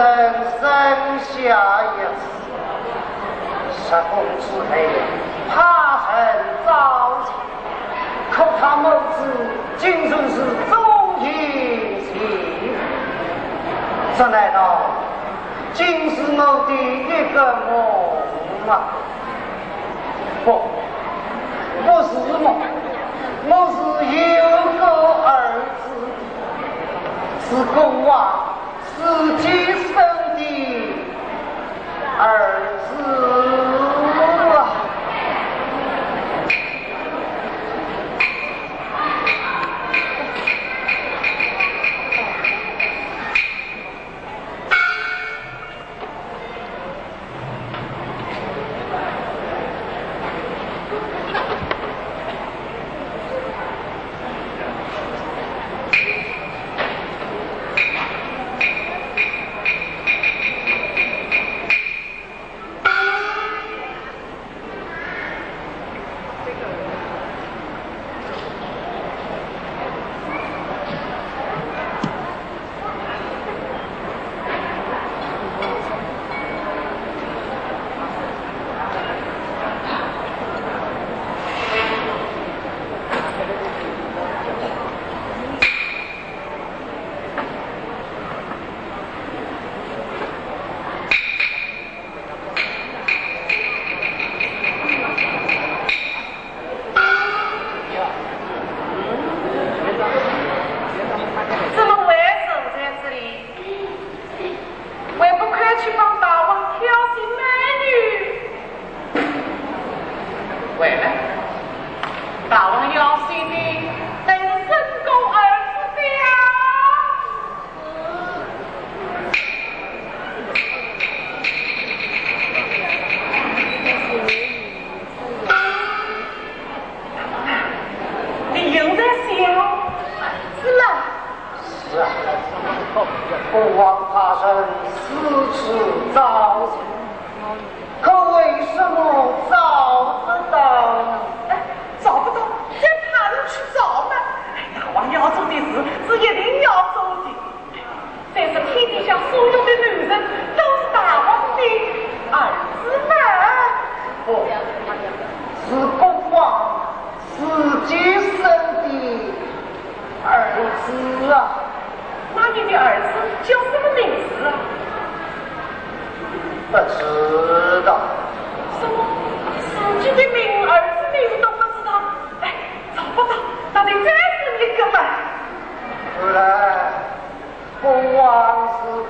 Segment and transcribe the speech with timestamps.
[0.00, 0.08] 人
[0.58, 0.64] 生
[1.18, 1.36] 下
[1.92, 2.24] 一子，
[3.84, 4.74] 十公之内
[5.50, 5.52] 怕
[6.06, 6.08] 成
[6.64, 6.68] 早
[7.26, 7.28] 成，
[8.30, 9.18] 可他母子
[9.76, 10.36] 今生是
[10.70, 10.72] 终
[11.20, 11.22] 一
[12.06, 12.16] 情，
[14.16, 14.80] 这难道
[15.74, 17.36] 竟是我的一个
[17.68, 17.70] 梦
[18.66, 18.70] 吗？
[20.46, 20.48] 不，
[21.84, 22.08] 不是
[22.42, 22.56] 梦，
[23.44, 23.76] 我是
[24.16, 24.82] 有个
[25.28, 25.28] 儿
[25.84, 25.84] 子，
[27.50, 28.49] 是公王。
[29.10, 29.48] 自己
[29.88, 29.96] 生
[30.36, 30.40] 的
[32.16, 33.69] 儿子。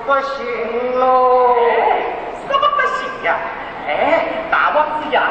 [0.05, 2.01] 不行喽哎
[2.47, 3.35] 什么不行呀？
[3.87, 5.23] 哎大王是阳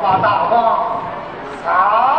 [0.00, 0.56] 发大火
[1.66, 2.09] 啊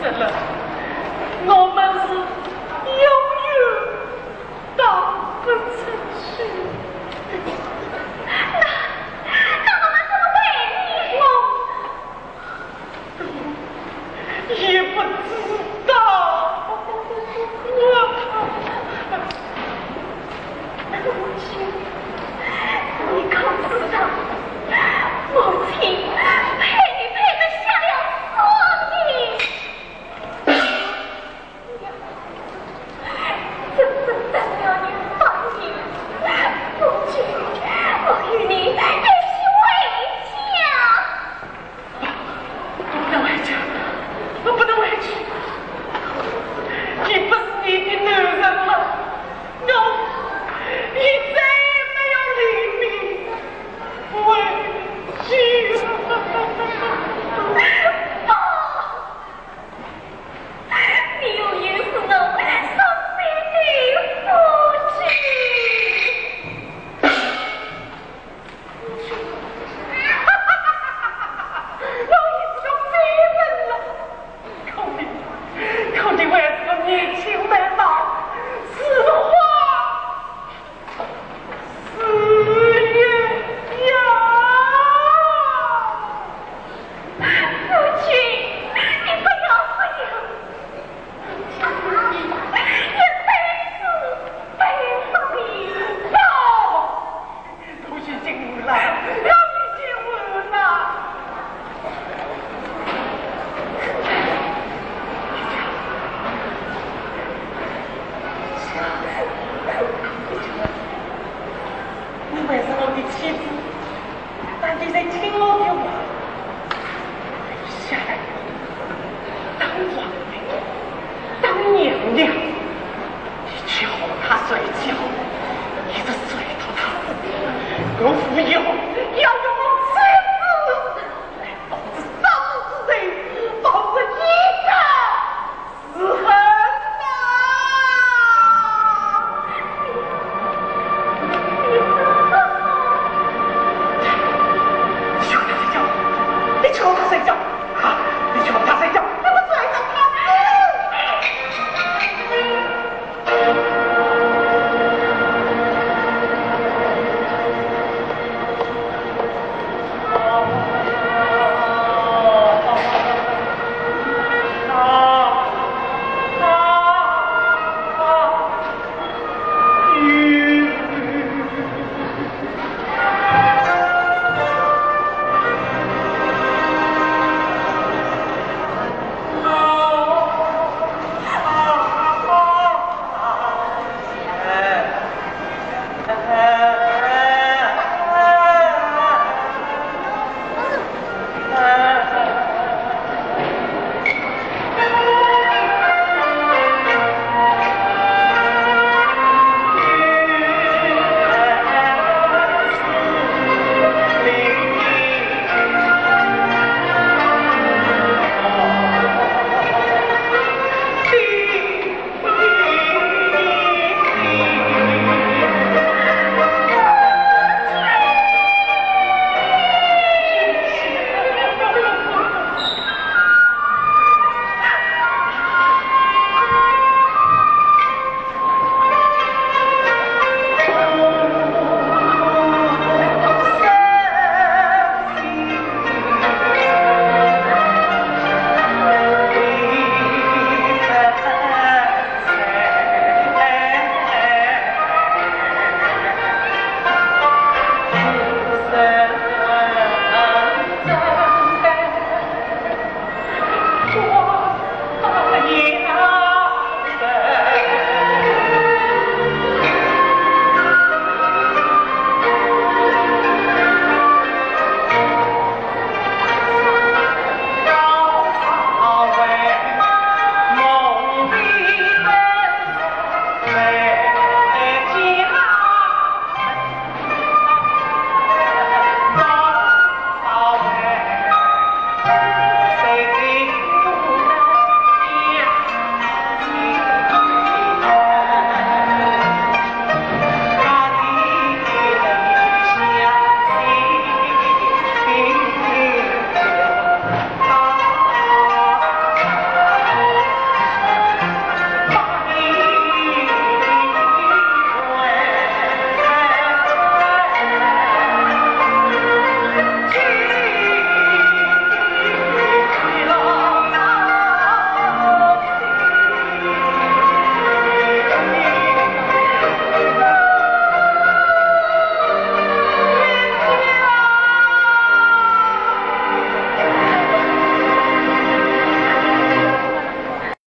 [0.00, 0.57] 也 不